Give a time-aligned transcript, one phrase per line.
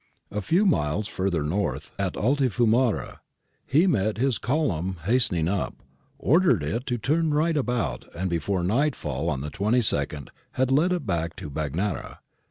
[0.31, 3.19] A few miles further north, at Altifiumara,
[3.67, 5.83] he met his column hastening up,
[6.17, 11.05] ordered it to turn right about and before nightfall on the 22nd had led it
[11.05, 12.17] back to Bagnara.